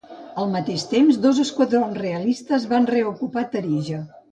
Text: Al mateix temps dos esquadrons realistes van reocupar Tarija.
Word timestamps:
Al 0.43 0.47
mateix 0.53 0.85
temps 0.93 1.19
dos 1.25 1.41
esquadrons 1.43 2.01
realistes 2.07 2.67
van 2.73 2.91
reocupar 2.95 3.47
Tarija. 3.55 4.05